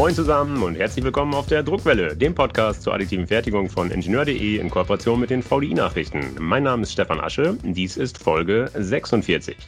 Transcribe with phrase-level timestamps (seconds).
[0.00, 4.56] Moin zusammen und herzlich willkommen auf der Druckwelle, dem Podcast zur additiven Fertigung von Ingenieur.de
[4.56, 6.36] in Kooperation mit den VDI-Nachrichten.
[6.38, 9.58] Mein Name ist Stefan Asche, dies ist Folge 46.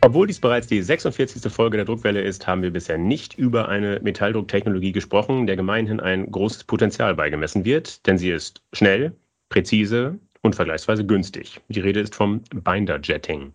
[0.00, 1.52] Obwohl dies bereits die 46.
[1.52, 6.28] Folge der Druckwelle ist, haben wir bisher nicht über eine Metalldrucktechnologie gesprochen, der gemeinhin ein
[6.28, 9.12] großes Potenzial beigemessen wird, denn sie ist schnell,
[9.48, 11.60] präzise und vergleichsweise günstig.
[11.68, 13.54] Die Rede ist vom Binder Jetting.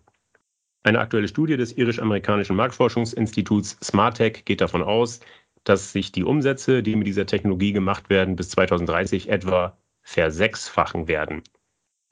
[0.84, 5.20] Eine aktuelle Studie des irisch-amerikanischen Marktforschungsinstituts Smartech geht davon aus,
[5.64, 11.42] dass sich die Umsätze, die mit dieser Technologie gemacht werden, bis 2030 etwa versechsfachen werden.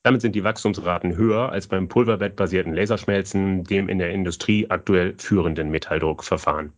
[0.02, 5.70] Damit sind die Wachstumsraten höher als beim pulverbettbasierten Laserschmelzen, dem in der Industrie aktuell führenden
[5.70, 6.72] Metalldruckverfahren.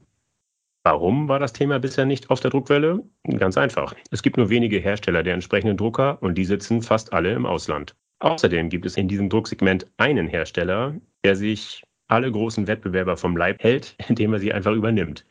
[0.87, 3.03] Warum war das Thema bisher nicht auf der Druckwelle?
[3.39, 3.95] Ganz einfach.
[4.11, 7.97] Es gibt nur wenige Hersteller der entsprechenden Drucker und die sitzen fast alle im Ausland.
[8.19, 10.95] Außerdem gibt es in diesem Drucksegment einen Hersteller,
[11.25, 15.25] der sich alle großen Wettbewerber vom Leib hält, indem er sie einfach übernimmt.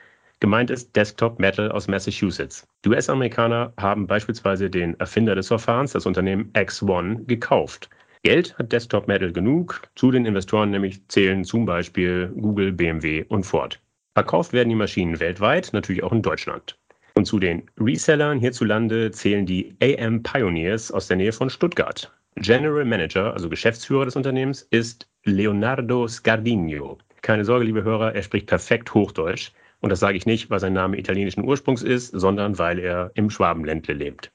[0.43, 2.67] Gemeint ist Desktop Metal aus Massachusetts.
[2.83, 7.89] Die US-Amerikaner haben beispielsweise den Erfinder des Verfahrens, das Unternehmen X1, gekauft.
[8.23, 9.81] Geld hat Desktop Metal genug.
[9.95, 13.79] Zu den Investoren nämlich zählen zum Beispiel Google, BMW und Ford.
[14.15, 16.77] Verkauft werden die Maschinen weltweit, natürlich auch in Deutschland.
[17.13, 22.11] Und zu den Resellern hierzulande zählen die AM Pioneers aus der Nähe von Stuttgart.
[22.35, 26.97] General Manager, also Geschäftsführer des Unternehmens, ist Leonardo Scardino.
[27.21, 29.53] Keine Sorge, liebe Hörer, er spricht perfekt Hochdeutsch.
[29.83, 33.29] Und das sage ich nicht, weil sein Name italienischen Ursprungs ist, sondern weil er im
[33.29, 34.31] Schwabenländle lebt.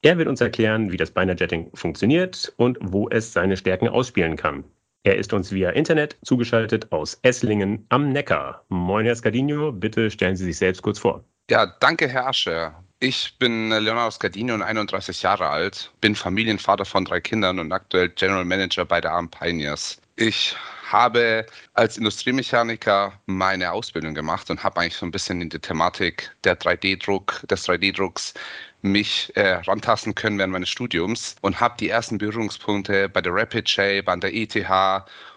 [0.00, 4.64] Er wird uns erklären, wie das Binder-Jetting funktioniert und wo es seine Stärken ausspielen kann.
[5.02, 8.64] Er ist uns via Internet zugeschaltet aus Esslingen am Neckar.
[8.70, 11.22] Moin, Herr Scardino, bitte stellen Sie sich selbst kurz vor.
[11.50, 12.72] Ja, danke, Herr Asche.
[12.98, 18.08] Ich bin Leonardo Scardino und 31 Jahre alt, bin Familienvater von drei Kindern und aktuell
[18.08, 20.00] General Manager bei der Arm Pioneers.
[20.18, 20.56] Ich
[20.90, 26.34] habe als Industriemechaniker meine Ausbildung gemacht und habe eigentlich so ein bisschen in die Thematik
[26.44, 28.32] der 3D-Druck, des 3D-Drucks
[28.80, 33.68] mich äh, rantasten können während meines Studiums und habe die ersten Berührungspunkte bei der Rapid
[33.68, 34.56] Shape, an der ETH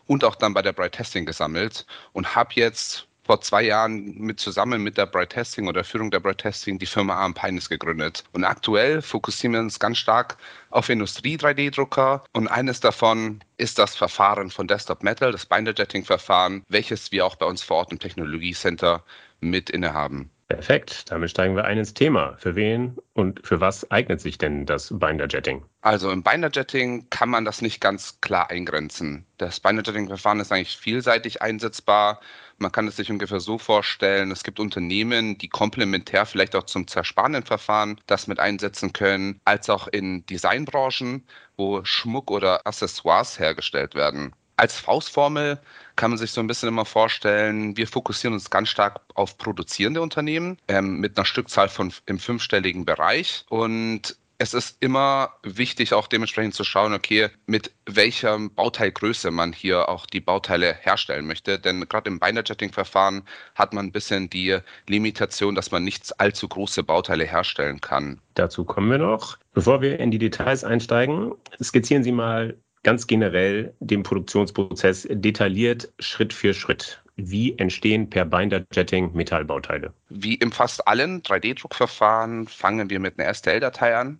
[0.07, 4.39] und auch dann bei der Bright Testing gesammelt und habe jetzt vor zwei Jahren mit
[4.39, 8.23] zusammen mit der Bright Testing oder Führung der Bright Testing die Firma Arm Pines gegründet.
[8.31, 10.37] Und aktuell fokussieren wir uns ganz stark
[10.71, 17.23] auf Industrie-3D-Drucker und eines davon ist das Verfahren von Desktop Metal, das Binder-Jetting-Verfahren, welches wir
[17.23, 19.03] auch bei uns vor Ort im Technologiecenter
[19.41, 20.31] mit innehaben.
[20.49, 22.35] Perfekt, damit steigen wir ein ins Thema.
[22.39, 25.63] Für wen und für was eignet sich denn das Binder-Jetting?
[25.81, 29.27] Also im Binder-Jetting kann man das nicht ganz klar eingrenzen.
[29.37, 32.19] Das Binder-Jetting-Verfahren ist eigentlich vielseitig einsetzbar.
[32.57, 36.87] Man kann es sich ungefähr so vorstellen, es gibt Unternehmen, die komplementär vielleicht auch zum
[36.87, 41.27] zersparenden Verfahren das mit einsetzen können, als auch in Designbranchen,
[41.57, 44.33] wo Schmuck oder Accessoires hergestellt werden.
[44.59, 45.57] Als Faustformel
[45.95, 50.01] kann man sich so ein bisschen immer vorstellen, wir fokussieren uns ganz stark auf produzierende
[50.01, 56.07] Unternehmen ähm, mit einer Stückzahl von im fünfstelligen Bereich und es ist immer wichtig, auch
[56.07, 61.59] dementsprechend zu schauen, okay, mit welcher Bauteilgröße man hier auch die Bauteile herstellen möchte.
[61.59, 63.23] Denn gerade im Binder-Jetting-Verfahren
[63.55, 68.21] hat man ein bisschen die Limitation, dass man nicht allzu große Bauteile herstellen kann.
[68.35, 69.37] Dazu kommen wir noch.
[69.53, 76.33] Bevor wir in die Details einsteigen, skizzieren Sie mal ganz generell den Produktionsprozess detailliert Schritt
[76.33, 77.01] für Schritt.
[77.15, 79.93] Wie entstehen per Binder-Jetting Metallbauteile?
[80.09, 84.19] Wie in fast allen 3D-Druckverfahren fangen wir mit einer STL-Datei an.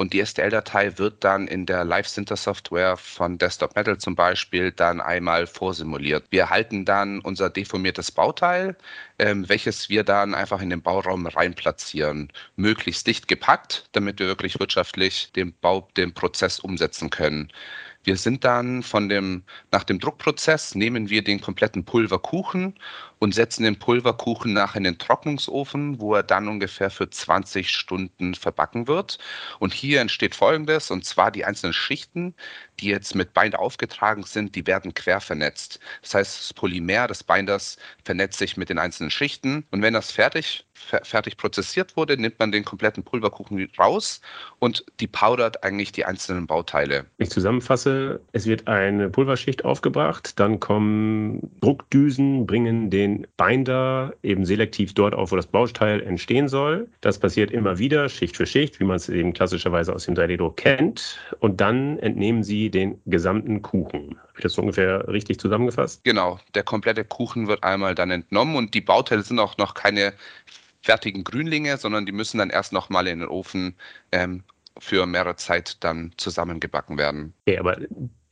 [0.00, 4.70] Und die STL-Datei wird dann in der Live Sinter Software von Desktop Metal zum Beispiel
[4.70, 6.24] dann einmal vorsimuliert.
[6.30, 8.76] Wir erhalten dann unser deformiertes Bauteil,
[9.18, 12.32] ähm, welches wir dann einfach in den Bauraum rein platzieren.
[12.54, 17.52] Möglichst dicht gepackt, damit wir wirklich wirtschaftlich den Bau, den Prozess umsetzen können.
[18.04, 22.78] Wir sind dann von dem, nach dem Druckprozess nehmen wir den kompletten Pulverkuchen
[23.18, 28.34] und setzen den Pulverkuchen nach in den Trocknungsofen, wo er dann ungefähr für 20 Stunden
[28.34, 29.18] verbacken wird.
[29.58, 32.34] Und hier entsteht Folgendes, und zwar die einzelnen Schichten,
[32.80, 35.80] die jetzt mit Binder aufgetragen sind, die werden quer vernetzt.
[36.02, 39.66] Das heißt, das Polymer des Binders vernetzt sich mit den einzelnen Schichten.
[39.70, 40.64] Und wenn das fertig,
[41.02, 44.20] fertig prozessiert wurde, nimmt man den kompletten Pulverkuchen raus
[44.58, 47.06] und die powdert eigentlich die einzelnen Bauteile.
[47.18, 54.44] Ich zusammenfasse, es wird eine Pulverschicht aufgebracht, dann kommen Druckdüsen, bringen den den Binder eben
[54.44, 56.88] selektiv dort auf, wo das Bauteil entstehen soll.
[57.00, 60.56] Das passiert immer wieder, Schicht für Schicht, wie man es eben klassischerweise aus dem 3D-Druck
[60.56, 61.18] kennt.
[61.40, 64.18] Und dann entnehmen Sie den gesamten Kuchen.
[64.20, 66.04] Habe ich das so ungefähr richtig zusammengefasst?
[66.04, 70.12] Genau, der komplette Kuchen wird einmal dann entnommen und die Bauteile sind auch noch keine
[70.82, 73.74] fertigen Grünlinge, sondern die müssen dann erst noch mal in den Ofen
[74.12, 74.42] ähm,
[74.78, 77.34] für mehrere Zeit dann zusammengebacken werden.
[77.46, 77.78] Okay, aber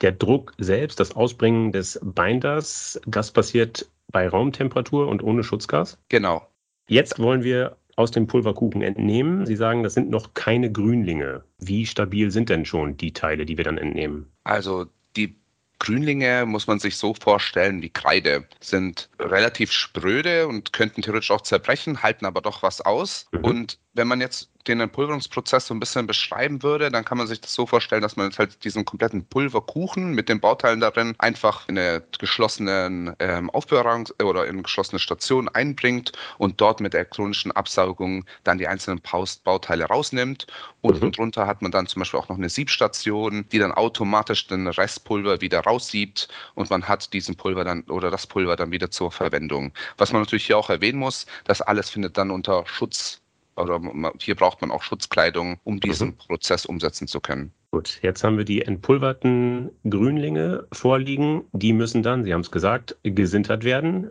[0.00, 5.98] der Druck selbst, das Ausbringen des Binders, das passiert bei Raumtemperatur und ohne Schutzgas?
[6.08, 6.46] Genau.
[6.88, 9.46] Jetzt wollen wir aus dem Pulverkuchen entnehmen.
[9.46, 11.42] Sie sagen, das sind noch keine Grünlinge.
[11.58, 14.30] Wie stabil sind denn schon die Teile, die wir dann entnehmen?
[14.44, 15.34] Also die
[15.78, 21.42] Grünlinge muss man sich so vorstellen wie Kreide, sind relativ spröde und könnten theoretisch auch
[21.42, 23.26] zerbrechen, halten aber doch was aus.
[23.32, 23.44] Mhm.
[23.44, 27.40] Und wenn man jetzt den Entpulverungsprozess so ein bisschen beschreiben würde, dann kann man sich
[27.40, 31.68] das so vorstellen, dass man jetzt halt diesen kompletten Pulverkuchen mit den Bauteilen darin einfach
[31.68, 38.24] in eine geschlossene ähm, Aufbewahrung oder in geschlossene Station einbringt und dort mit elektronischen Absaugung
[38.44, 39.00] dann die einzelnen
[39.44, 40.46] Bauteile rausnimmt.
[40.80, 41.12] Und mhm.
[41.12, 45.40] drunter hat man dann zum Beispiel auch noch eine Siebstation, die dann automatisch den Restpulver
[45.40, 49.72] wieder raussiebt und man hat diesen Pulver dann oder das Pulver dann wieder zur Verwendung.
[49.98, 53.20] Was man natürlich hier auch erwähnen muss, das alles findet dann unter Schutz
[53.56, 53.80] oder
[54.20, 56.16] hier braucht man auch Schutzkleidung, um diesen mhm.
[56.16, 57.52] Prozess umsetzen zu können.
[57.72, 61.44] Gut, jetzt haben wir die entpulverten Grünlinge vorliegen.
[61.52, 64.10] Die müssen dann, Sie haben es gesagt, gesintert werden.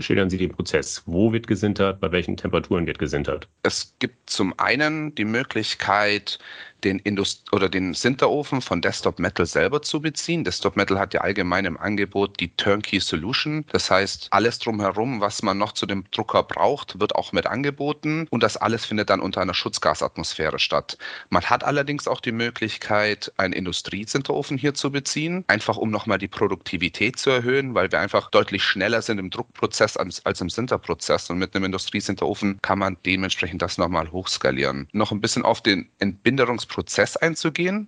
[0.00, 1.02] Schildern Sie den Prozess.
[1.06, 2.00] Wo wird gesintert?
[2.00, 3.48] Bei welchen Temperaturen wird gesintert?
[3.62, 6.38] Es gibt zum einen die Möglichkeit,
[6.84, 10.44] den Indust oder den Sinterofen von Desktop Metal selber zu beziehen.
[10.44, 13.64] Desktop Metal hat ja allgemein im Angebot die Turnkey Solution.
[13.72, 18.26] Das heißt, alles drumherum, was man noch zu dem Drucker braucht, wird auch mit angeboten
[18.30, 20.98] und das alles findet dann unter einer Schutzgasatmosphäre statt.
[21.30, 26.28] Man hat allerdings auch die Möglichkeit, einen Industriesinterofen hier zu beziehen, einfach um nochmal die
[26.28, 31.30] Produktivität zu erhöhen, weil wir einfach deutlich schneller sind im Druckprozess als, als im Sinterprozess
[31.30, 34.88] und mit einem Industriesinterofen kann man dementsprechend das nochmal hochskalieren.
[34.92, 37.86] Noch ein bisschen auf den Entbinderungsprozess Prozess einzugehen.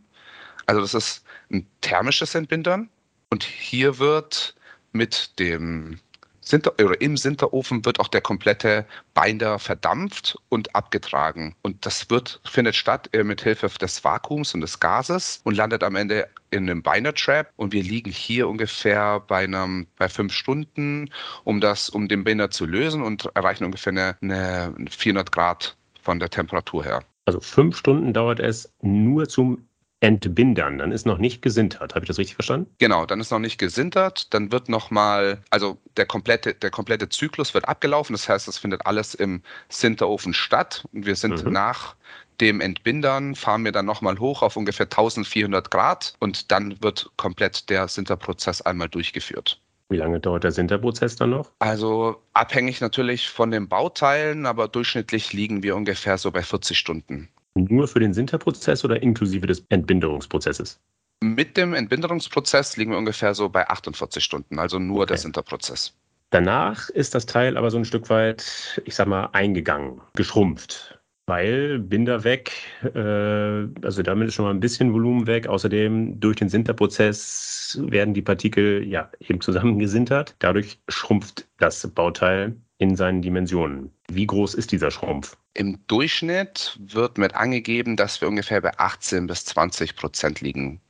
[0.67, 2.91] Also das ist ein thermisches Entbindern
[3.31, 4.55] und hier wird
[4.93, 5.99] mit dem
[6.41, 8.85] Sinter, oder im Sinterofen wird auch der komplette
[9.15, 11.55] Binder verdampft und abgetragen.
[11.63, 15.83] Und das wird, findet statt äh, mit Hilfe des Vakuums und des Gases und landet
[15.83, 17.51] am Ende in einem Binder Trap.
[17.57, 21.11] Und wir liegen hier ungefähr bei einem, bei fünf Stunden,
[21.45, 26.19] um das, um den Binder zu lösen und erreichen ungefähr eine, eine 400 Grad von
[26.19, 27.03] der Temperatur her.
[27.27, 29.67] Also fünf Stunden dauert es nur zum
[30.01, 30.79] Entbindern.
[30.79, 31.95] Dann ist noch nicht gesintert.
[31.95, 32.71] Habe ich das richtig verstanden?
[32.79, 34.35] Genau, dann ist noch nicht gesintert.
[34.35, 38.13] Dann wird nochmal, also der komplette, der komplette Zyklus wird abgelaufen.
[38.13, 40.85] Das heißt, es findet alles im Sinterofen statt.
[40.93, 41.53] Und wir sind mhm.
[41.53, 41.97] nach
[42.41, 47.71] dem Entbindern, fahren wir dann nochmal hoch auf ungefähr 1400 Grad und dann wird komplett
[47.71, 49.61] der Sinterprozess einmal durchgeführt.
[49.95, 51.53] Wie lange dauert der Sinterprozess dann noch?
[51.61, 57.29] Also abhängig natürlich von den Bauteilen, aber durchschnittlich liegen wir ungefähr so bei 40 Stunden.
[57.55, 60.81] Nur für den Sinterprozess oder inklusive des Entbinderungsprozesses?
[61.23, 65.11] Mit dem Entbinderungsprozess liegen wir ungefähr so bei 48 Stunden, also nur okay.
[65.11, 65.95] der Sinterprozess.
[66.31, 70.99] Danach ist das Teil aber so ein Stück weit, ich sag mal, eingegangen, geschrumpft.
[71.27, 75.47] Weil Binder weg, äh, also damit ist schon mal ein bisschen Volumen weg.
[75.47, 80.37] Außerdem durch den Sinterprozess werden die Partikel ja eben zusammengesintert.
[80.39, 83.91] Dadurch schrumpft das Bauteil in seinen Dimensionen.
[84.11, 85.37] Wie groß ist dieser Schrumpf?
[85.55, 90.81] Im Durchschnitt wird mit angegeben, dass wir ungefähr bei 18 bis 20 Prozent liegen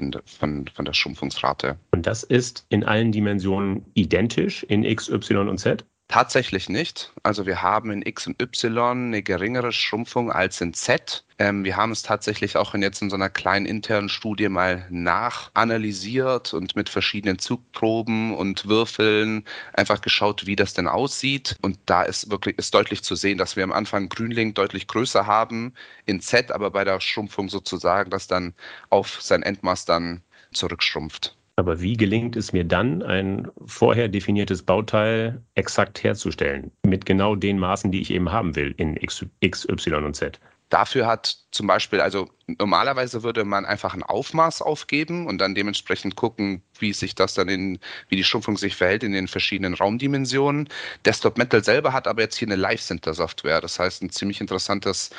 [0.00, 1.78] der, von, von der Schrumpfungsrate.
[1.90, 5.84] Und das ist in allen Dimensionen identisch in X, Y und Z?
[6.10, 7.12] Tatsächlich nicht.
[7.22, 11.24] Also wir haben in X und Y eine geringere Schrumpfung als in Z.
[11.38, 14.88] Ähm, wir haben es tatsächlich auch in jetzt in so einer kleinen internen Studie mal
[14.90, 21.54] nachanalysiert und mit verschiedenen Zugproben und Würfeln einfach geschaut, wie das denn aussieht.
[21.62, 25.28] Und da ist wirklich ist deutlich zu sehen, dass wir am Anfang Grünling deutlich größer
[25.28, 25.74] haben
[26.06, 28.54] in Z, aber bei der Schrumpfung sozusagen, dass dann
[28.88, 31.36] auf sein Endmaß dann zurückschrumpft.
[31.60, 37.58] Aber wie gelingt es mir dann, ein vorher definiertes Bauteil exakt herzustellen, mit genau den
[37.58, 40.40] Maßen, die ich eben haben will in X, X Y und Z?
[40.70, 46.16] Dafür hat zum Beispiel, also normalerweise würde man einfach ein Aufmaß aufgeben und dann dementsprechend
[46.16, 47.78] gucken, wie sich das dann in,
[48.08, 50.68] wie die Schrumpfung sich verhält in den verschiedenen Raumdimensionen.
[51.04, 53.60] Desktop Metal selber hat aber jetzt hier eine Live-Center-Software.
[53.60, 55.10] Das heißt, ein ziemlich interessantes,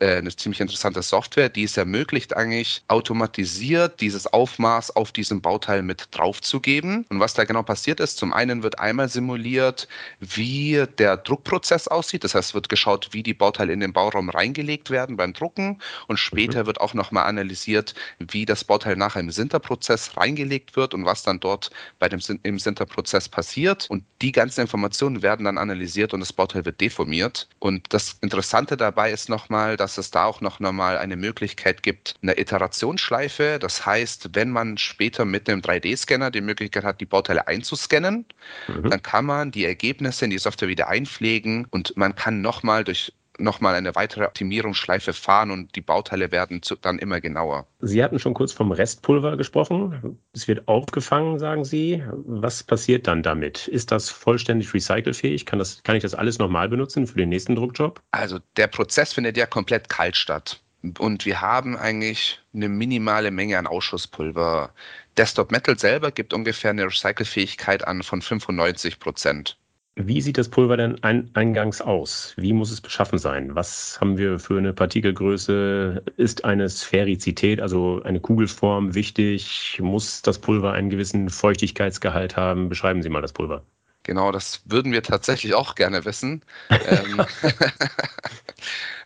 [0.00, 5.82] äh, eine ziemlich interessante Software, die es ermöglicht, eigentlich automatisiert dieses Aufmaß auf diesem Bauteil
[5.82, 7.04] mit draufzugeben.
[7.08, 9.88] Und was da genau passiert ist, zum einen wird einmal simuliert,
[10.20, 12.24] wie der Druckprozess aussieht.
[12.24, 15.79] Das heißt, es wird geschaut, wie die Bauteile in den Bauraum reingelegt werden beim Drucken
[16.06, 16.66] und später mhm.
[16.66, 21.40] wird auch nochmal analysiert, wie das Bauteil nachher im Sinterprozess reingelegt wird und was dann
[21.40, 23.86] dort bei dem, im Sinterprozess passiert.
[23.88, 27.48] Und die ganzen Informationen werden dann analysiert und das Bauteil wird deformiert.
[27.58, 32.14] Und das Interessante dabei ist nochmal, dass es da auch noch mal eine Möglichkeit gibt,
[32.22, 33.58] eine Iterationsschleife.
[33.60, 38.26] Das heißt, wenn man später mit einem 3D-Scanner die Möglichkeit hat, die Bauteile einzuscannen,
[38.68, 38.90] mhm.
[38.90, 43.12] dann kann man die Ergebnisse in die Software wieder einpflegen und man kann nochmal durch
[43.40, 47.66] nochmal eine weitere Optimierungsschleife fahren und die Bauteile werden zu, dann immer genauer.
[47.80, 50.18] Sie hatten schon kurz vom Restpulver gesprochen.
[50.32, 52.02] Es wird aufgefangen, sagen Sie.
[52.12, 53.68] Was passiert dann damit?
[53.68, 55.46] Ist das vollständig recycelfähig?
[55.46, 58.00] Kann, das, kann ich das alles nochmal benutzen für den nächsten Druckjob?
[58.10, 60.60] Also der Prozess findet ja komplett kalt statt.
[60.98, 64.72] Und wir haben eigentlich eine minimale Menge an Ausschusspulver.
[65.18, 69.58] Desktop Metal selber gibt ungefähr eine Recycelfähigkeit an von 95 Prozent.
[70.06, 72.34] Wie sieht das Pulver denn ein, eingangs aus?
[72.36, 73.54] Wie muss es beschaffen sein?
[73.54, 76.02] Was haben wir für eine Partikelgröße?
[76.16, 79.78] Ist eine Sphärizität, also eine Kugelform, wichtig?
[79.82, 82.68] Muss das Pulver einen gewissen Feuchtigkeitsgehalt haben?
[82.68, 83.62] Beschreiben Sie mal das Pulver.
[84.02, 86.42] Genau, das würden wir tatsächlich auch gerne wissen.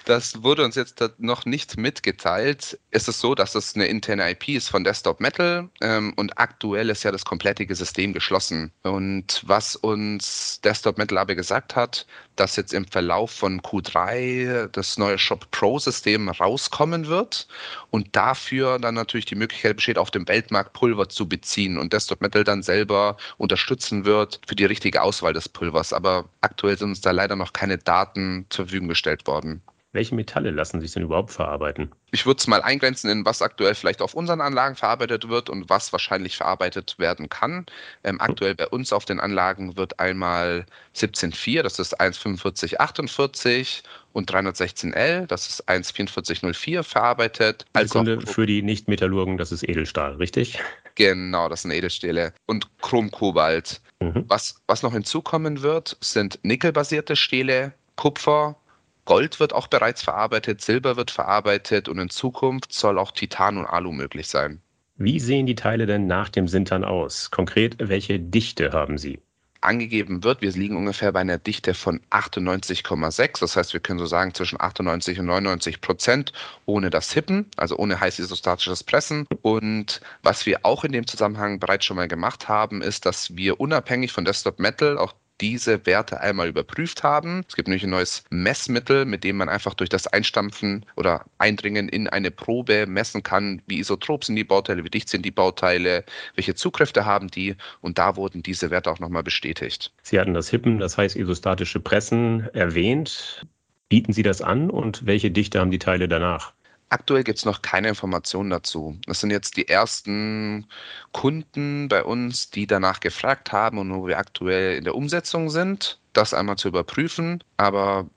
[0.04, 2.78] Das wurde uns jetzt noch nicht mitgeteilt.
[2.90, 6.90] Es ist so, dass es eine interne IP ist von Desktop Metal ähm, und aktuell
[6.90, 8.70] ist ja das komplette System geschlossen.
[8.82, 12.06] Und was uns Desktop Metal aber gesagt hat,
[12.36, 17.48] dass jetzt im Verlauf von Q3 das neue Shop Pro System rauskommen wird
[17.90, 22.20] und dafür dann natürlich die Möglichkeit besteht, auf dem Weltmarkt Pulver zu beziehen und Desktop
[22.20, 25.94] Metal dann selber unterstützen wird für die richtige Auswahl des Pulvers.
[25.94, 29.62] Aber aktuell sind uns da leider noch keine Daten zur Verfügung gestellt worden.
[29.94, 31.92] Welche Metalle lassen sich denn überhaupt verarbeiten?
[32.10, 35.70] Ich würde es mal eingrenzen in was aktuell vielleicht auf unseren Anlagen verarbeitet wird und
[35.70, 37.64] was wahrscheinlich verarbeitet werden kann.
[38.02, 45.26] Ähm, aktuell bei uns auf den Anlagen wird einmal 17.4, das ist 1,4548 und 316L,
[45.26, 47.64] das ist 1,4404 verarbeitet.
[47.76, 50.58] Sekunde für die Nicht-Metallurgen, das ist Edelstahl, richtig?
[50.96, 52.32] Genau, das sind Edelstähle.
[52.46, 53.80] Und Chrom-Kobalt.
[54.00, 54.24] Mhm.
[54.26, 58.56] Was, was noch hinzukommen wird, sind nickelbasierte Stähle, Kupfer,
[59.04, 63.66] Gold wird auch bereits verarbeitet, Silber wird verarbeitet und in Zukunft soll auch Titan und
[63.66, 64.60] Alu möglich sein.
[64.96, 67.30] Wie sehen die Teile denn nach dem Sintern aus?
[67.30, 69.20] Konkret, welche Dichte haben sie?
[69.64, 73.40] angegeben wird, wir liegen ungefähr bei einer Dichte von 98,6.
[73.40, 76.32] Das heißt, wir können so sagen zwischen 98 und 99 Prozent
[76.66, 79.26] ohne das Hippen, also ohne heiß isostatisches Pressen.
[79.42, 83.60] Und was wir auch in dem Zusammenhang bereits schon mal gemacht haben, ist, dass wir
[83.60, 87.44] unabhängig von Desktop Metal auch diese Werte einmal überprüft haben.
[87.48, 91.88] Es gibt nämlich ein neues Messmittel, mit dem man einfach durch das Einstampfen oder Eindringen
[91.88, 96.04] in eine Probe messen kann, wie isotrop sind die Bauteile, wie dicht sind die Bauteile,
[96.34, 99.92] welche Zugkräfte haben die und da wurden diese Werte auch nochmal bestätigt.
[100.02, 103.46] Sie hatten das Hippen, das heißt isostatische Pressen, erwähnt.
[103.90, 106.53] Bieten Sie das an und welche Dichte haben die Teile danach?
[106.88, 108.98] Aktuell gibt es noch keine Informationen dazu.
[109.06, 110.66] Das sind jetzt die ersten
[111.12, 115.98] Kunden bei uns, die danach gefragt haben und wo wir aktuell in der Umsetzung sind,
[116.12, 117.42] das einmal zu überprüfen.
[117.56, 118.08] Aber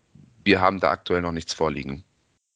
[0.44, 2.04] wir haben da aktuell noch nichts vorliegen.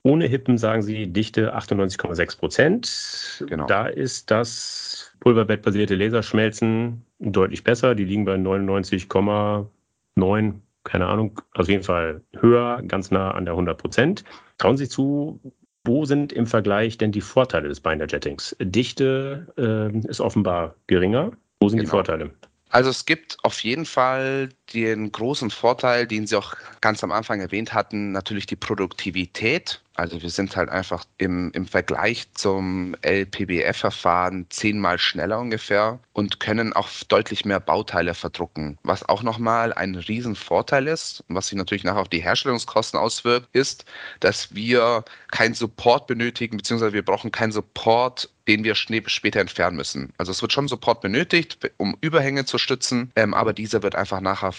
[0.03, 3.43] Ohne Hippen sagen Sie Dichte 98,6 Prozent.
[3.47, 3.67] Genau.
[3.67, 7.93] Da ist das pulverbettbasierte Laserschmelzen deutlich besser.
[7.93, 13.77] Die liegen bei 99,9, keine Ahnung, auf jeden Fall höher, ganz nah an der 100
[13.77, 14.23] Prozent.
[14.57, 15.39] Trauen Sie zu,
[15.83, 18.55] wo sind im Vergleich denn die Vorteile des Binder-Jettings?
[18.59, 21.31] Dichte äh, ist offenbar geringer.
[21.59, 21.87] Wo sind genau.
[21.87, 22.31] die Vorteile?
[22.69, 27.39] Also es gibt auf jeden Fall den großen Vorteil, den Sie auch ganz am Anfang
[27.39, 29.81] erwähnt hatten, natürlich die Produktivität.
[29.93, 36.73] Also wir sind halt einfach im, im Vergleich zum LPBF-Verfahren zehnmal schneller ungefähr und können
[36.73, 38.79] auch deutlich mehr Bauteile verdrucken.
[38.83, 43.85] Was auch nochmal ein Riesenvorteil ist, was sich natürlich nachher auf die Herstellungskosten auswirkt, ist,
[44.21, 50.13] dass wir keinen Support benötigen, beziehungsweise wir brauchen keinen Support den wir später entfernen müssen.
[50.17, 54.19] Also es wird schon Support benötigt, um Überhänge zu stützen, ähm, aber dieser wird einfach
[54.19, 54.53] nachher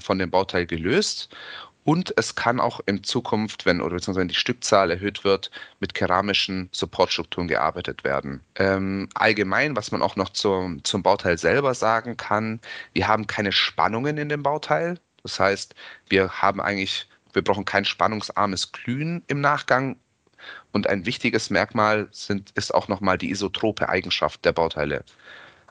[0.00, 1.34] von dem Bauteil gelöst
[1.84, 5.94] und es kann auch in Zukunft, wenn oder beziehungsweise wenn die Stückzahl erhöht wird, mit
[5.94, 8.40] keramischen Supportstrukturen gearbeitet werden.
[8.54, 12.60] Ähm, allgemein, was man auch noch zum, zum Bauteil selber sagen kann,
[12.92, 15.00] wir haben keine Spannungen in dem Bauteil.
[15.24, 15.74] Das heißt,
[16.08, 19.96] wir haben eigentlich, wir brauchen kein spannungsarmes Glühen im Nachgang.
[20.72, 25.04] Und ein wichtiges Merkmal sind, ist auch nochmal die isotrope Eigenschaft der Bauteile.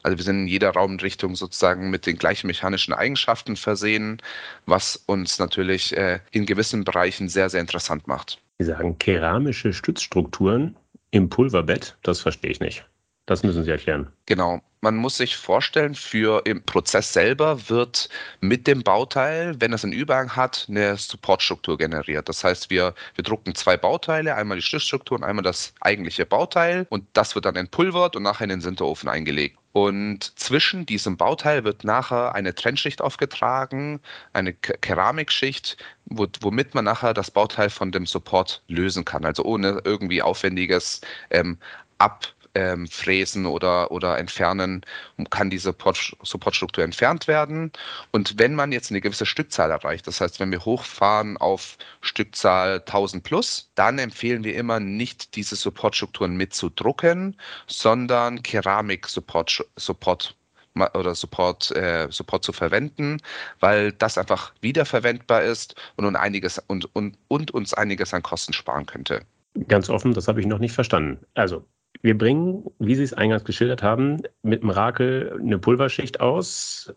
[0.03, 4.21] Also wir sind in jeder Raumrichtung sozusagen mit den gleichen mechanischen Eigenschaften versehen,
[4.65, 8.41] was uns natürlich äh, in gewissen Bereichen sehr, sehr interessant macht.
[8.59, 10.75] Sie sagen keramische Stützstrukturen
[11.11, 12.85] im Pulverbett, das verstehe ich nicht.
[13.25, 14.11] Das müssen Sie erklären.
[14.25, 14.61] Genau.
[14.83, 19.93] Man muss sich vorstellen, für im Prozess selber wird mit dem Bauteil, wenn es einen
[19.93, 22.27] Überhang hat, eine Supportstruktur generiert.
[22.27, 26.87] Das heißt, wir, wir drucken zwei Bauteile, einmal die Stützstruktur und einmal das eigentliche Bauteil
[26.89, 29.60] und das wird dann entpulvert und nachher in den Sinterofen eingelegt.
[29.73, 34.01] Und zwischen diesem Bauteil wird nachher eine Trennschicht aufgetragen,
[34.33, 39.23] eine Keramikschicht, womit man nachher das Bauteil von dem Support lösen kann.
[39.23, 41.57] Also ohne irgendwie aufwendiges ähm,
[41.97, 44.81] Ab ähm, fräsen oder, oder entfernen,
[45.29, 47.71] kann die Support, Supportstruktur entfernt werden.
[48.11, 52.79] Und wenn man jetzt eine gewisse Stückzahl erreicht, das heißt, wenn wir hochfahren auf Stückzahl
[52.79, 60.35] 1000 plus, dann empfehlen wir immer nicht diese Supportstrukturen mitzudrucken, sondern Keramik-Support Support
[60.75, 63.17] oder Support, äh, Support zu verwenden,
[63.59, 68.53] weil das einfach wiederverwendbar ist und, und, einiges, und, und, und uns einiges an Kosten
[68.53, 69.21] sparen könnte.
[69.67, 71.19] Ganz offen, das habe ich noch nicht verstanden.
[71.33, 71.65] Also,
[72.01, 76.93] wir bringen, wie Sie es eingangs geschildert haben, mit dem Rakel eine Pulverschicht aus,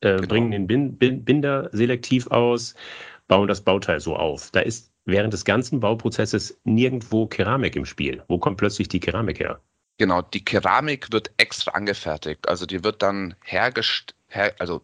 [0.00, 0.28] äh, genau.
[0.28, 2.74] bringen den Bin Bin Binder selektiv aus,
[3.28, 4.50] bauen das Bauteil so auf.
[4.50, 8.22] Da ist während des ganzen Bauprozesses nirgendwo Keramik im Spiel.
[8.28, 9.60] Wo kommt plötzlich die Keramik her?
[9.98, 12.48] Genau, die Keramik wird extra angefertigt.
[12.48, 14.21] Also die wird dann hergestellt, her,
[14.58, 14.82] also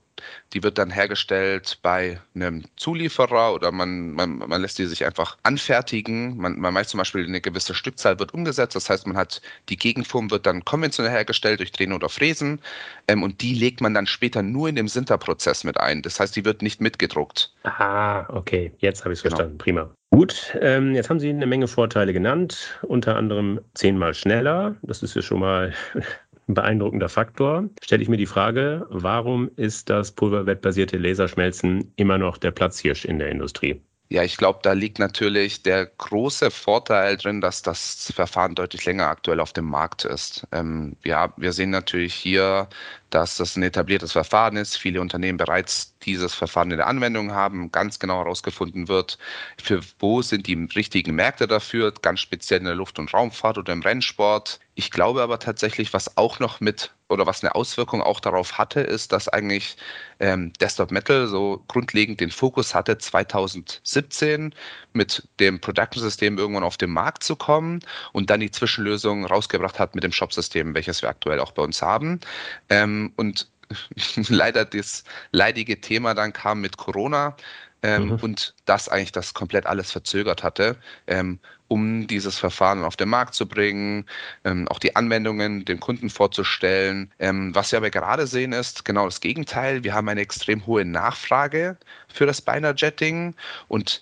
[0.53, 5.37] die wird dann hergestellt bei einem Zulieferer oder man, man, man lässt die sich einfach
[5.43, 6.37] anfertigen.
[6.37, 8.75] Man, man weiß zum Beispiel, eine gewisse Stückzahl wird umgesetzt.
[8.77, 12.61] Das heißt, man hat die Gegenform wird dann konventionell hergestellt durch Drehen oder Fräsen
[13.07, 16.03] ähm, und die legt man dann später nur in dem Sinterprozess mit ein.
[16.03, 17.53] Das heißt, die wird nicht mitgedruckt.
[17.65, 19.37] Ah, okay, jetzt habe ich es genau.
[19.37, 19.59] verstanden.
[19.59, 19.91] Prima.
[20.11, 24.75] Gut, ähm, jetzt haben Sie eine Menge Vorteile genannt, unter anderem zehnmal schneller.
[24.83, 25.75] Das ist ja schon mal
[26.49, 27.69] ein beeindruckender Faktor.
[27.83, 33.19] Stelle ich mir die Frage, warum ist das pulverwettbasierte Laserschmelzen immer noch der Platzhirsch in
[33.19, 33.81] der Industrie?
[34.11, 39.07] Ja, ich glaube, da liegt natürlich der große Vorteil drin, dass das Verfahren deutlich länger
[39.07, 40.47] aktuell auf dem Markt ist.
[40.51, 42.71] Ähm, ja, wir sehen natürlich hier,
[43.11, 47.71] dass das ein etabliertes Verfahren ist, viele Unternehmen bereits dieses Verfahren in der Anwendung haben,
[47.71, 49.19] ganz genau herausgefunden wird,
[49.63, 53.75] für wo sind die richtigen Märkte dafür, ganz speziell in der Luft- und Raumfahrt oder
[53.75, 54.59] im Rennsport.
[54.79, 58.79] Ich glaube aber tatsächlich, was auch noch mit oder was eine Auswirkung auch darauf hatte,
[58.79, 59.77] ist, dass eigentlich
[60.21, 64.55] ähm, Desktop Metal so grundlegend den Fokus hatte, 2017
[64.93, 67.81] mit dem Production-System irgendwann auf den Markt zu kommen
[68.13, 71.83] und dann die Zwischenlösung rausgebracht hat mit dem Shop-System, welches wir aktuell auch bei uns
[71.83, 72.21] haben.
[72.69, 73.51] Ähm, und
[74.29, 77.37] leider das leidige Thema dann kam mit Corona
[77.83, 78.15] ähm, mhm.
[78.17, 83.35] und das eigentlich das komplett alles verzögert hatte, ähm, um dieses Verfahren auf den Markt
[83.35, 84.07] zu bringen,
[84.45, 87.13] ähm, auch die Anwendungen dem Kunden vorzustellen.
[87.19, 89.85] Ähm, was wir aber gerade sehen, ist genau das Gegenteil.
[89.85, 91.77] Wir haben eine extrem hohe Nachfrage
[92.09, 93.35] für das Binary Jetting
[93.69, 94.01] und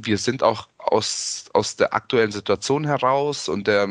[0.00, 3.88] wir sind auch aus, aus der aktuellen Situation heraus und der,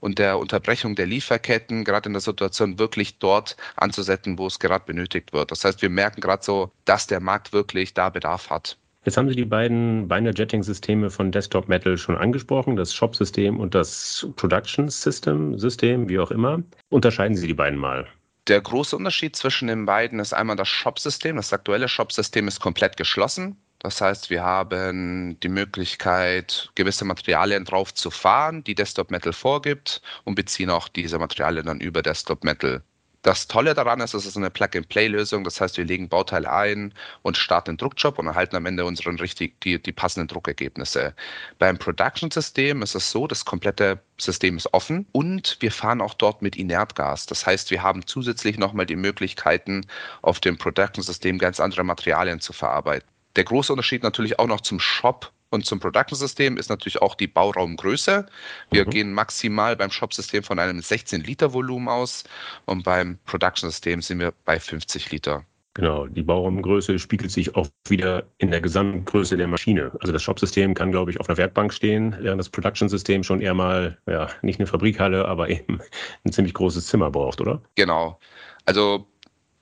[0.00, 4.84] und der Unterbrechung der Lieferketten gerade in der Situation wirklich dort anzusetzen, wo es gerade
[4.84, 5.50] benötigt wird.
[5.50, 8.78] Das heißt, wir merken gerade so, dass der Markt wirklich da Bedarf hat.
[9.04, 13.58] Jetzt haben Sie die beiden Binary Jetting Systeme von Desktop Metal schon angesprochen, das Shop-System
[13.58, 16.62] und das Production System, System, wie auch immer.
[16.88, 18.06] Unterscheiden Sie die beiden mal.
[18.46, 21.34] Der große Unterschied zwischen den beiden ist einmal das Shop-System.
[21.36, 23.56] Das aktuelle Shop-System ist komplett geschlossen.
[23.80, 30.00] Das heißt, wir haben die Möglichkeit, gewisse Materialien drauf zu fahren, die Desktop Metal vorgibt
[30.22, 32.82] und beziehen auch diese Materialien dann über Desktop Metal.
[33.22, 35.44] Das Tolle daran ist, es ist eine Plug-and-Play-Lösung.
[35.44, 39.16] Das heißt, wir legen Bauteile ein und starten den Druckjob und erhalten am Ende unseren
[39.16, 41.14] richtig, die, die passenden Druckergebnisse.
[41.60, 46.42] Beim Production-System ist es so, das komplette System ist offen und wir fahren auch dort
[46.42, 47.26] mit Inertgas.
[47.26, 49.86] Das heißt, wir haben zusätzlich nochmal die Möglichkeiten,
[50.22, 53.08] auf dem Production-System ganz andere Materialien zu verarbeiten.
[53.36, 57.26] Der große Unterschied natürlich auch noch zum Shop und zum Production-System ist natürlich auch die
[57.26, 58.26] Bauraumgröße.
[58.70, 58.90] Wir mhm.
[58.90, 62.24] gehen maximal beim Shop-System von einem 16-Liter-Volumen aus
[62.64, 65.44] und beim Production-System sind wir bei 50 Liter.
[65.74, 69.90] Genau, die Bauraumgröße spiegelt sich auch wieder in der Gesamtgröße der Maschine.
[70.00, 73.54] Also das Shop-System kann, glaube ich, auf einer Werkbank stehen, während das Production-System schon eher
[73.54, 75.80] mal, ja, nicht eine Fabrikhalle, aber eben
[76.24, 77.62] ein ziemlich großes Zimmer braucht, oder?
[77.74, 78.18] Genau.
[78.66, 79.06] Also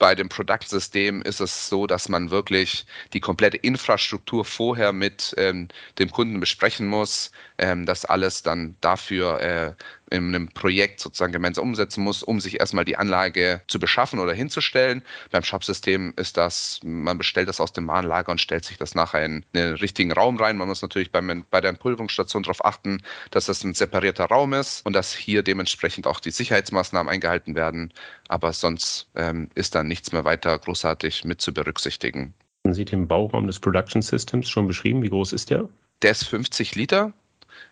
[0.00, 5.68] bei dem Product-System ist es so, dass man wirklich die komplette Infrastruktur vorher mit ähm,
[6.00, 9.72] dem Kunden besprechen muss, ähm, das alles dann dafür äh,
[10.10, 14.32] in einem Projekt sozusagen gemeinsam umsetzen muss, um sich erstmal die Anlage zu beschaffen oder
[14.32, 15.02] hinzustellen.
[15.30, 19.24] Beim Shop-System ist das, man bestellt das aus dem Warenlager und stellt sich das nachher
[19.24, 20.56] in einen richtigen Raum rein.
[20.56, 24.84] Man muss natürlich beim, bei der Entpulverungsstation darauf achten, dass das ein separierter Raum ist
[24.84, 27.92] und dass hier dementsprechend auch die Sicherheitsmaßnahmen eingehalten werden.
[28.28, 32.34] Aber sonst ähm, ist da nichts mehr weiter großartig mit zu berücksichtigen.
[32.64, 35.02] Haben Sie den Bauraum des Production Systems schon beschrieben?
[35.02, 35.68] Wie groß ist der?
[36.02, 37.12] Der ist 50 Liter.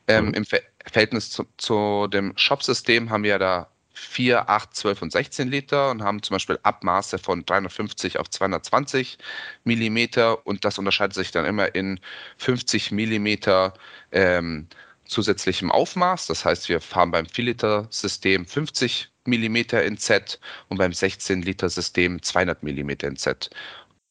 [0.06, 0.34] Ähm, mhm.
[0.34, 5.48] Im Ver Verhältnis zu, zu dem Shop-System haben wir da 4, 8, 12 und 16
[5.48, 9.18] Liter und haben zum Beispiel Abmaße von 350 auf 220
[9.64, 12.00] Millimeter und das unterscheidet sich dann immer in
[12.38, 13.74] 50 Millimeter
[14.12, 14.68] ähm,
[15.04, 16.26] zusätzlichem Aufmaß.
[16.26, 23.08] Das heißt, wir fahren beim 4-Liter-System 50 Millimeter in Z und beim 16-Liter-System 200 Millimeter
[23.08, 23.50] in Z.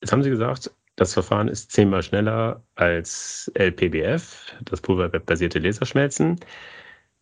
[0.02, 6.40] Jetzt haben Sie gesagt, das Verfahren ist zehnmal schneller als LPBF, das pulverbasierte Laserschmelzen.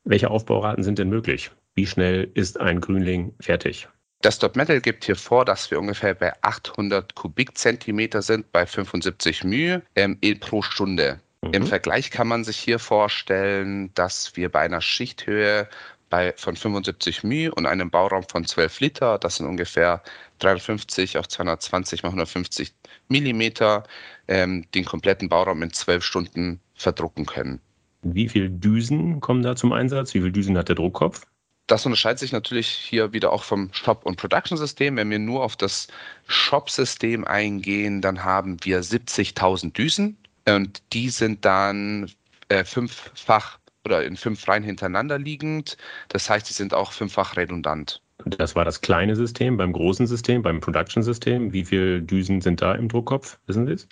[0.06, 1.52] Welche Aufbauraten sind denn möglich?
[1.76, 3.90] Wie schnell ist ein Grünling fertig?
[4.24, 9.82] Desktop Metal gibt hier vor, dass wir ungefähr bei 800 Kubikzentimeter sind, bei 75 μ
[9.96, 11.20] ähm, pro Stunde.
[11.42, 11.54] Mhm.
[11.54, 15.68] Im Vergleich kann man sich hier vorstellen, dass wir bei einer Schichthöhe
[16.10, 20.02] bei, von 75 μ und einem Bauraum von 12 Liter, das sind ungefähr
[20.40, 22.74] 350 auf 220 mal 150
[23.08, 23.84] Millimeter,
[24.28, 27.62] ähm, den kompletten Bauraum in 12 Stunden verdrucken können.
[28.02, 30.14] Wie viele Düsen kommen da zum Einsatz?
[30.14, 31.26] Wie viele Düsen hat der Druckkopf?
[31.68, 34.98] Das unterscheidet sich natürlich hier wieder auch vom Shop- und Production-System.
[34.98, 35.88] Wenn wir nur auf das
[36.28, 42.12] Shop-System eingehen, dann haben wir 70.000 Düsen und die sind dann
[42.50, 45.78] äh, fünffach oder in fünf Reihen hintereinander liegend.
[46.10, 48.02] Das heißt, sie sind auch fünffach redundant.
[48.26, 49.58] Das war das kleine System.
[49.58, 53.40] Beim großen System, beim Production-System, wie viele Düsen sind da im Druckkopf?
[53.46, 53.88] Wissen Sie es?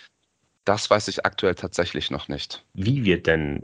[0.65, 2.65] Das weiß ich aktuell tatsächlich noch nicht.
[2.73, 3.62] Wie wird denn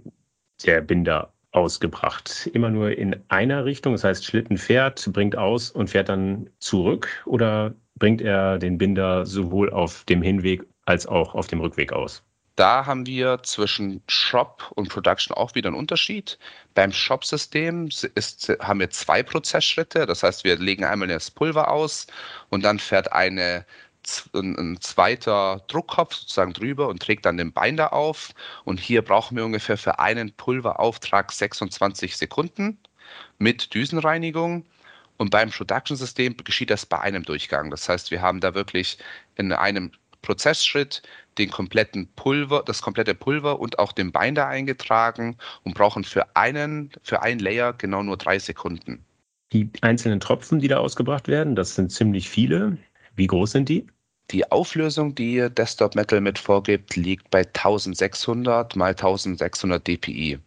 [0.65, 2.49] der Binder ausgebracht?
[2.53, 7.23] Immer nur in einer Richtung, das heißt Schlitten fährt, bringt aus und fährt dann zurück
[7.25, 12.23] oder bringt er den Binder sowohl auf dem Hinweg als auch auf dem Rückweg aus?
[12.59, 16.37] Da haben wir zwischen Shop und Production auch wieder einen Unterschied.
[16.73, 17.87] Beim Shop-System
[18.59, 20.05] haben wir zwei Prozessschritte.
[20.05, 22.07] Das heißt, wir legen einmal das Pulver aus
[22.49, 23.65] und dann fährt eine
[24.33, 28.31] ein, zweiter Druckkopf sozusagen drüber und trägt dann den Binder auf.
[28.65, 32.77] Und hier brauchen wir ungefähr für einen Pulverauftrag 26 Sekunden
[33.37, 34.65] mit Düsenreinigung.
[35.15, 37.71] Und beim Production-System geschieht das bei einem Durchgang.
[37.71, 38.97] Das heißt, wir haben da wirklich
[39.35, 41.01] in einem Prozessschritt
[41.39, 46.91] den kompletten Pulver, das komplette Pulver und auch den Binder eingetragen und brauchen für einen,
[47.01, 49.03] für ein Layer genau nur drei Sekunden.
[49.51, 52.77] Die einzelnen Tropfen, die da ausgebracht werden, das sind ziemlich viele.
[53.15, 53.87] Wie groß sind die?
[54.29, 60.37] Die Auflösung, die Desktop Metal mit vorgibt, liegt bei 1600 mal 1600 dpi.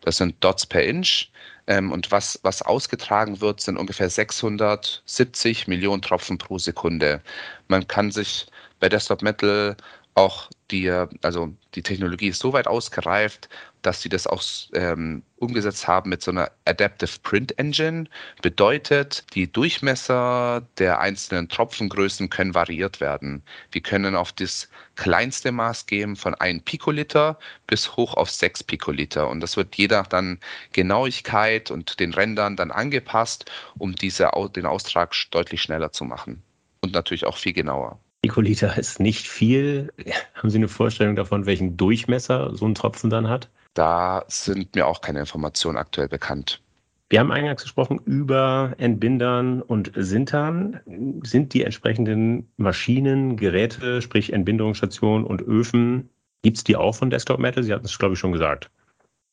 [0.00, 1.30] Das sind Dots per Inch.
[1.66, 7.20] Ähm, und was, was ausgetragen wird, sind ungefähr 670 Millionen Tropfen pro Sekunde.
[7.68, 8.46] Man kann sich
[8.80, 9.76] bei Desktop Metal
[10.16, 10.90] auch die,
[11.22, 13.48] also die Technologie ist so weit ausgereift,
[13.82, 18.06] dass sie das auch ähm, umgesetzt haben mit so einer Adaptive Print Engine.
[18.42, 23.42] Bedeutet, die Durchmesser der einzelnen Tropfengrößen können variiert werden.
[23.70, 29.28] Wir können auf das kleinste Maß geben von 1 Pikoliter bis hoch auf 6 Pikoliter.
[29.28, 30.40] Und das wird je nach dann
[30.72, 36.42] Genauigkeit und den Rändern dann angepasst, um diese, den Austrag deutlich schneller zu machen.
[36.80, 38.00] Und natürlich auch viel genauer.
[38.26, 39.92] Pikoliter ist nicht viel.
[40.34, 43.48] Haben Sie eine Vorstellung davon, welchen Durchmesser so ein Tropfen dann hat?
[43.74, 46.60] Da sind mir auch keine Informationen aktuell bekannt.
[47.08, 50.80] Wir haben eingangs gesprochen über Entbindern und Sintern.
[51.22, 56.10] Sind die entsprechenden Maschinen, Geräte, sprich Entbindungsstationen und Öfen,
[56.42, 57.62] gibt es die auch von Desktop Metal?
[57.62, 58.70] Sie hatten es, glaube ich, schon gesagt.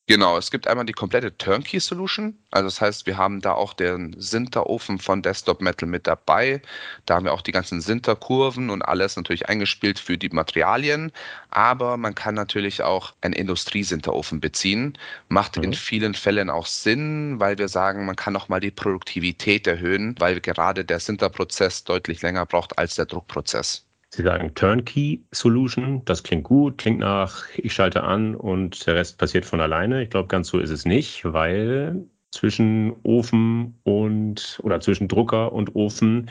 [0.05, 2.37] Genau, es gibt einmal die komplette Turnkey-Solution.
[2.51, 6.61] Also das heißt, wir haben da auch den Sinterofen von Desktop Metal mit dabei.
[7.05, 11.13] Da haben wir auch die ganzen Sinterkurven und alles natürlich eingespielt für die Materialien.
[11.51, 14.97] Aber man kann natürlich auch einen Industriesinterofen beziehen.
[15.29, 15.63] Macht mhm.
[15.63, 20.15] in vielen Fällen auch Sinn, weil wir sagen, man kann auch mal die Produktivität erhöhen,
[20.19, 23.85] weil gerade der Sinterprozess deutlich länger braucht als der Druckprozess.
[24.15, 29.17] Sie sagen Turnkey Solution, das klingt gut, klingt nach, ich schalte an und der Rest
[29.17, 30.04] passiert von alleine.
[30.04, 35.76] Ich glaube, ganz so ist es nicht, weil zwischen Ofen und oder zwischen Drucker und
[35.76, 36.30] Ofen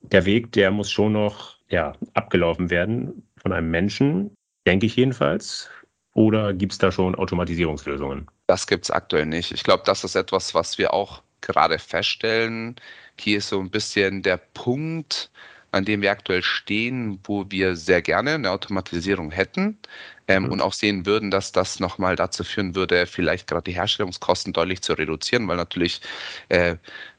[0.00, 4.34] der Weg, der muss schon noch ja, abgelaufen werden von einem Menschen,
[4.66, 5.68] denke ich jedenfalls.
[6.14, 8.26] Oder gibt es da schon Automatisierungslösungen?
[8.46, 9.52] Das gibt es aktuell nicht.
[9.52, 12.76] Ich glaube, das ist etwas, was wir auch gerade feststellen.
[13.20, 15.30] Hier ist so ein bisschen der Punkt,
[15.72, 19.78] an dem wir aktuell stehen, wo wir sehr gerne eine Automatisierung hätten
[20.28, 20.52] ähm, mhm.
[20.52, 24.82] und auch sehen würden, dass das nochmal dazu führen würde, vielleicht gerade die Herstellungskosten deutlich
[24.82, 26.00] zu reduzieren, weil natürlich
[26.48, 26.76] äh,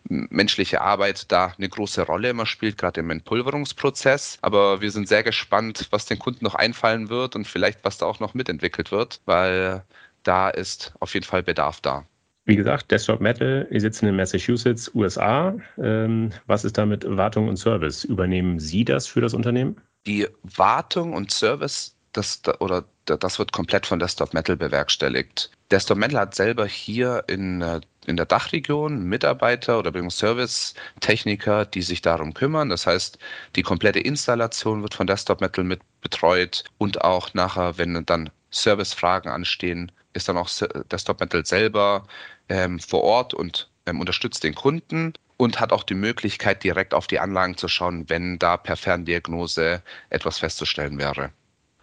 [0.10, 4.40] menschliche Arbeit da eine große Rolle immer spielt, gerade im Entpulverungsprozess.
[4.42, 8.06] Aber wir sind sehr gespannt, was den Kunden noch einfallen wird und vielleicht was da
[8.06, 9.84] auch noch mitentwickelt wird, weil
[10.24, 12.06] da ist auf jeden Fall Bedarf da.
[12.48, 15.54] Wie gesagt, Desktop Metal, wir sitzen in Massachusetts, USA.
[15.78, 18.06] Ähm, was ist da mit Wartung und Service?
[18.06, 19.76] Übernehmen Sie das für das Unternehmen?
[20.06, 25.52] Die Wartung und Service, das, oder das wird komplett von Desktop Metal bewerkstelligt.
[25.72, 32.02] Desktop Metal hat selber hier in, äh, in der Dachregion Mitarbeiter oder Service-Techniker, die sich
[32.02, 32.70] darum kümmern.
[32.70, 33.20] Das heißt,
[33.58, 39.28] die komplette Installation wird von Desktop Metal mit betreut und auch nachher, wenn dann Service-Fragen
[39.28, 40.50] anstehen, ist dann auch
[40.90, 42.08] Desktop Metal selber
[42.50, 47.08] ähm, vor Ort und ähm, unterstützt den Kunden und hat auch die Möglichkeit, direkt auf
[47.08, 51.32] die Anlagen zu schauen, wenn da per Ferndiagnose etwas festzustellen wäre.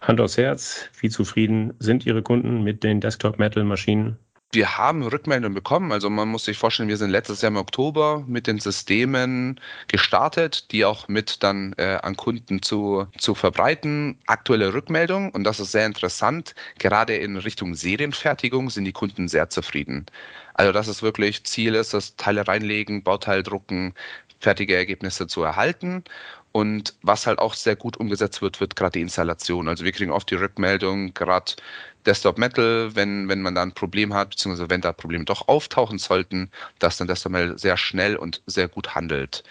[0.01, 4.17] Hand aufs Herz, wie zufrieden sind Ihre Kunden mit den Desktop Metal Maschinen?
[4.51, 5.91] Wir haben Rückmeldungen bekommen.
[5.91, 10.71] Also man muss sich vorstellen, wir sind letztes Jahr im Oktober mit den Systemen gestartet,
[10.71, 14.17] die auch mit dann äh, an Kunden zu, zu verbreiten.
[14.27, 19.49] Aktuelle Rückmeldungen, und das ist sehr interessant, gerade in Richtung Serienfertigung sind die Kunden sehr
[19.49, 20.05] zufrieden.
[20.55, 23.93] Also das ist wirklich Ziel ist, das Teile reinlegen, Bauteil drucken,
[24.39, 26.03] fertige Ergebnisse zu erhalten.
[26.53, 29.67] Und was halt auch sehr gut umgesetzt wird, wird gerade die Installation.
[29.67, 31.53] Also wir kriegen oft die Rückmeldung, gerade
[32.05, 35.97] Desktop Metal, wenn, wenn man da ein Problem hat, beziehungsweise wenn da Probleme doch auftauchen
[35.97, 39.43] sollten, dass dann Desktop Metal sehr schnell und sehr gut handelt.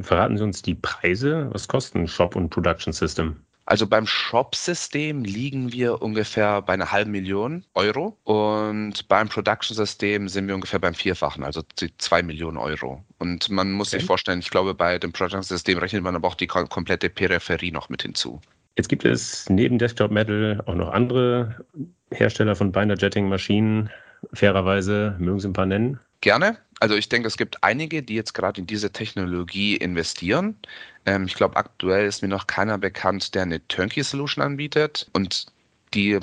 [0.00, 1.48] Verraten Sie uns die Preise?
[1.52, 3.36] Was kosten Shop und Production System?
[3.64, 10.48] Also beim Shop-System liegen wir ungefähr bei einer halben Million Euro und beim Production-System sind
[10.48, 11.62] wir ungefähr beim Vierfachen, also
[11.98, 13.04] zwei Millionen Euro.
[13.18, 13.98] Und man muss okay.
[13.98, 17.88] sich vorstellen, ich glaube, bei dem Production-System rechnet man aber auch die komplette Peripherie noch
[17.88, 18.40] mit hinzu.
[18.76, 21.64] Jetzt gibt es neben Desktop Metal auch noch andere
[22.10, 23.90] Hersteller von Binder Jetting Maschinen.
[24.32, 26.00] Fairerweise mögen Sie ein paar nennen?
[26.20, 26.56] Gerne.
[26.80, 30.56] Also ich denke, es gibt einige, die jetzt gerade in diese Technologie investieren.
[31.06, 35.08] Ähm, ich glaube, aktuell ist mir noch keiner bekannt, der eine Turnkey-Solution anbietet.
[35.12, 35.46] Und
[35.94, 36.18] die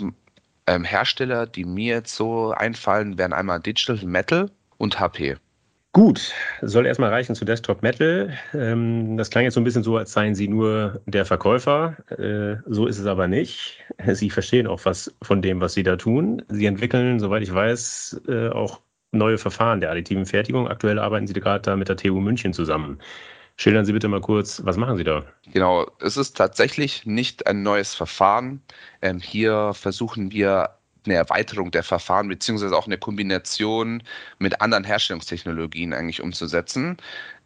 [0.68, 5.38] ähm, Hersteller, die mir jetzt so einfallen, wären einmal Digital Metal und HP.
[5.92, 8.32] Gut, soll erstmal reichen zu Desktop Metal.
[8.54, 11.98] Ähm, das klang jetzt so ein bisschen so, als seien Sie nur der Verkäufer.
[12.12, 13.84] Äh, so ist es aber nicht.
[14.14, 16.44] Sie verstehen auch was von dem, was Sie da tun.
[16.50, 20.68] Sie entwickeln, soweit ich weiß, äh, auch neue Verfahren der additiven Fertigung.
[20.68, 23.00] Aktuell arbeiten Sie gerade da mit der TU München zusammen.
[23.60, 25.26] Schildern Sie bitte mal kurz, was machen Sie da?
[25.52, 28.62] Genau, es ist tatsächlich nicht ein neues Verfahren.
[29.02, 34.02] Ähm, hier versuchen wir eine Erweiterung der Verfahren beziehungsweise auch eine Kombination
[34.38, 36.96] mit anderen Herstellungstechnologien eigentlich umzusetzen.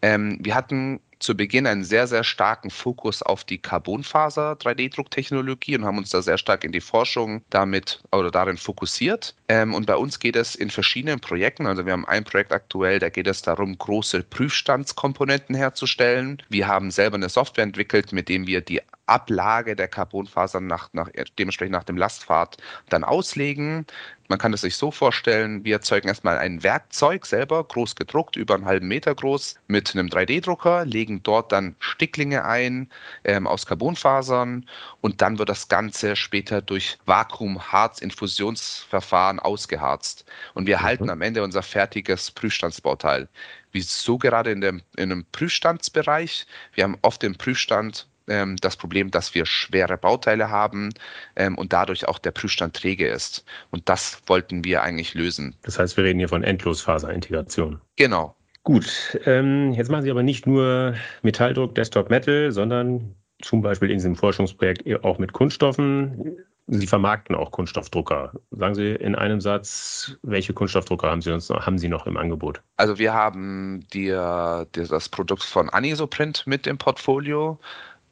[0.04, 5.86] Ähm, wir hatten zu Beginn einen sehr, sehr starken Fokus auf die Carbonfaser 3D-Drucktechnologie und
[5.86, 9.34] haben uns da sehr stark in die Forschung damit oder darin fokussiert.
[9.48, 11.66] Ähm, und bei uns geht es in verschiedenen Projekten.
[11.66, 16.44] Also wir haben ein Projekt aktuell, da geht es darum, große Prüfstandskomponenten herzustellen.
[16.50, 21.10] Wir haben selber eine Software entwickelt, mit dem wir die Ablage der Carbonfasern nach, nach,
[21.38, 22.58] dementsprechend nach dem Lastpfad
[22.90, 23.86] dann auslegen.
[24.30, 28.56] Man kann es sich so vorstellen, wir erzeugen erstmal ein Werkzeug selber, groß gedruckt, über
[28.56, 32.90] einen halben Meter groß, mit einem 3D-Drucker, legen dort dann Sticklinge ein
[33.26, 34.66] ähm, aus Carbonfasern
[35.02, 40.24] und dann wird das Ganze später durch Vakuum-Harz-Infusionsverfahren ausgeharzt.
[40.54, 41.12] Und wir erhalten mhm.
[41.12, 43.28] am Ende unser fertiges Prüfstandsbauteil.
[43.74, 46.46] Wieso gerade in, dem, in einem Prüfstandsbereich?
[46.74, 50.90] Wir haben oft im Prüfstand ähm, das Problem, dass wir schwere Bauteile haben
[51.36, 53.46] ähm, und dadurch auch der Prüfstand träge ist.
[53.72, 55.56] Und das wollten wir eigentlich lösen.
[55.64, 57.82] Das heißt, wir reden hier von Endlosfaserintegration.
[57.96, 58.36] Genau.
[58.64, 63.98] Gut, ähm, jetzt machen Sie aber nicht nur Metalldruck, Desktop Metal, sondern zum Beispiel in
[63.98, 66.38] diesem Forschungsprojekt auch mit Kunststoffen.
[66.68, 68.32] Sie vermarkten auch Kunststoffdrucker.
[68.52, 72.62] Sagen Sie in einem Satz, welche Kunststoffdrucker haben Sie, uns, haben Sie noch im Angebot?
[72.78, 77.60] Also wir haben die, das Produkt von Anisoprint mit im Portfolio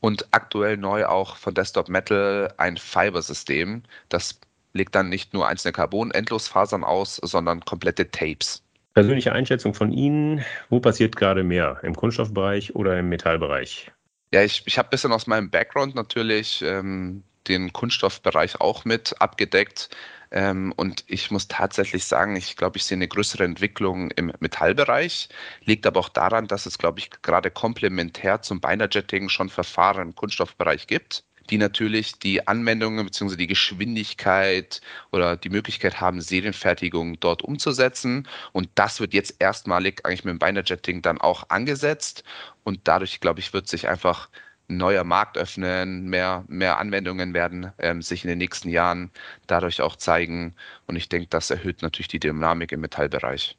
[0.02, 3.84] und aktuell neu auch von Desktop Metal ein Fiber-System.
[4.10, 4.40] Das
[4.74, 8.64] legt dann nicht nur einzelne Carbon-Endlosfasern aus, sondern komplette Tapes.
[8.94, 11.80] Persönliche Einschätzung von Ihnen, wo passiert gerade mehr?
[11.84, 13.92] Im Kunststoffbereich oder im Metallbereich?
[14.34, 19.16] Ja, ich, ich habe ein bisschen aus meinem Background natürlich ähm, den Kunststoffbereich auch mit
[19.20, 19.90] abgedeckt.
[20.32, 25.30] Ähm, und ich muss tatsächlich sagen, ich glaube, ich sehe eine größere Entwicklung im Metallbereich.
[25.66, 30.16] Liegt aber auch daran, dass es, glaube ich, gerade komplementär zum Binder-Jetting schon Verfahren im
[30.16, 33.36] Kunststoffbereich gibt die natürlich die Anwendungen bzw.
[33.36, 38.28] die Geschwindigkeit oder die Möglichkeit haben, Serienfertigung dort umzusetzen.
[38.54, 42.24] Und das wird jetzt erstmalig eigentlich mit dem Binder-Jetting dann auch angesetzt.
[42.64, 44.30] Und dadurch, glaube ich, wird sich einfach
[44.78, 49.12] neuer Markt öffnen, mehr, mehr Anwendungen werden ähm, sich in den nächsten Jahren
[49.48, 50.56] dadurch auch zeigen.
[50.88, 53.58] Und ich denke, das erhöht natürlich die Dynamik im Metallbereich.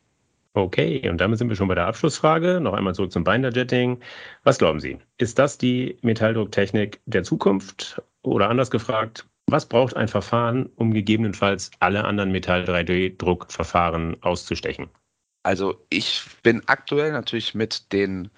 [0.54, 2.60] Okay, und damit sind wir schon bei der Abschlussfrage.
[2.60, 4.00] Noch einmal zurück zum Binder-Jetting.
[4.44, 4.98] Was glauben Sie?
[5.16, 8.02] Ist das die Metalldrucktechnik der Zukunft?
[8.22, 14.88] Oder anders gefragt, was braucht ein Verfahren, um gegebenenfalls alle anderen Metall-3D-Druckverfahren auszustechen?
[15.42, 18.30] Also ich bin aktuell natürlich mit den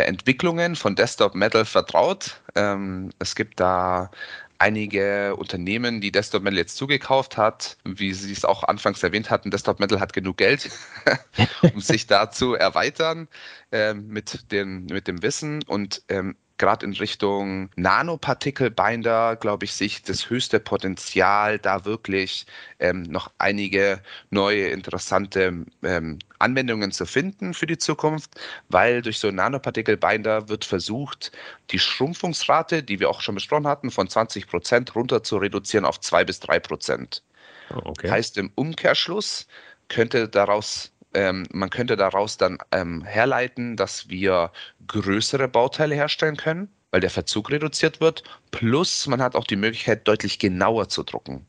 [0.00, 2.40] Entwicklungen von Desktop Metal vertraut.
[2.54, 4.10] Ähm, es gibt da
[4.58, 7.76] einige Unternehmen, die Desktop Metal jetzt zugekauft hat.
[7.84, 10.70] Wie Sie es auch anfangs erwähnt hatten, Desktop Metal hat genug Geld,
[11.74, 13.28] um sich da zu erweitern
[13.72, 15.64] äh, mit, den, mit dem Wissen.
[15.66, 22.46] Und ähm, gerade in Richtung Nanopartikelbinder, glaube ich, sich das höchste Potenzial, da wirklich
[22.78, 24.00] ähm, noch einige
[24.30, 31.32] neue interessante ähm, Anwendungen zu finden für die Zukunft, weil durch so Nanopartikelbinder wird versucht,
[31.70, 36.00] die Schrumpfungsrate, die wir auch schon besprochen hatten, von 20 Prozent runter zu reduzieren auf
[36.00, 37.22] 2 bis 3 Prozent.
[37.70, 38.10] Oh, okay.
[38.10, 39.46] Heißt im Umkehrschluss,
[39.88, 44.50] könnte daraus ähm, man könnte daraus dann ähm, herleiten, dass wir
[44.86, 48.22] größere Bauteile herstellen können, weil der Verzug reduziert wird.
[48.50, 51.46] Plus man hat auch die Möglichkeit, deutlich genauer zu drucken.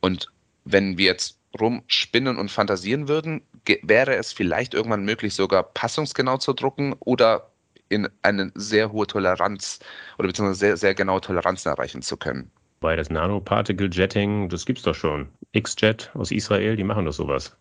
[0.00, 0.28] Und
[0.64, 3.42] wenn wir jetzt rumspinnen und fantasieren würden,
[3.82, 7.50] wäre es vielleicht irgendwann möglich, sogar passungsgenau zu drucken oder
[7.88, 9.78] in eine sehr hohe Toleranz
[10.18, 12.50] oder beziehungsweise sehr, sehr genaue Toleranzen erreichen zu können.
[12.80, 15.28] Bei das Nanoparticle Jetting, das gibt's doch schon.
[15.52, 17.56] X-Jet aus Israel, die machen doch sowas.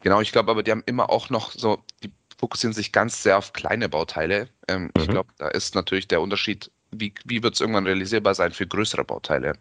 [0.00, 3.38] Genau, ich glaube aber, die haben immer auch noch so, die fokussieren sich ganz sehr
[3.38, 4.48] auf kleine Bauteile.
[4.68, 4.90] Ähm, mhm.
[4.98, 8.66] Ich glaube, da ist natürlich der Unterschied, wie, wie wird es irgendwann realisierbar sein für
[8.66, 9.54] größere Bauteile.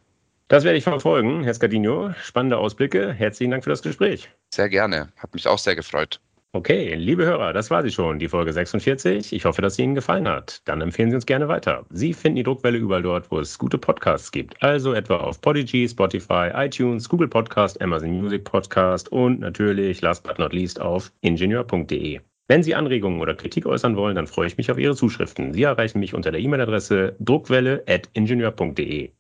[0.49, 2.12] Das werde ich verfolgen, Herr Scardino.
[2.23, 3.13] Spannende Ausblicke.
[3.13, 4.31] Herzlichen Dank für das Gespräch.
[4.51, 5.09] Sehr gerne.
[5.17, 6.19] Hat mich auch sehr gefreut.
[6.53, 9.31] Okay, liebe Hörer, das war sie schon, die Folge 46.
[9.31, 10.67] Ich hoffe, dass sie Ihnen gefallen hat.
[10.67, 11.85] Dann empfehlen Sie uns gerne weiter.
[11.91, 14.59] Sie finden die Druckwelle überall dort, wo es gute Podcasts gibt.
[14.63, 20.39] Also etwa auf Podigy, Spotify, iTunes, Google Podcast, Amazon Music Podcast und natürlich, last but
[20.39, 22.21] not least, auf ingenieur.de.
[22.47, 25.53] Wenn Sie Anregungen oder Kritik äußern wollen, dann freue ich mich auf Ihre Zuschriften.
[25.53, 29.12] Sie erreichen mich unter der E-Mail-Adresse druckwelle.ingenieur.de.